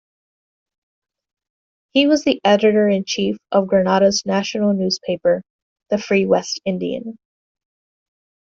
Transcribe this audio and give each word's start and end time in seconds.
He 1.91 2.07
was 2.07 2.23
the 2.23 2.41
Editor 2.43 2.89
in 2.89 3.05
Chief 3.05 3.37
of 3.51 3.67
Grenada's 3.67 4.23
national 4.25 4.73
newspaper 4.73 5.43
"The 5.91 5.99
Free 5.99 6.25
West 6.25 6.59
Indian". 6.65 7.19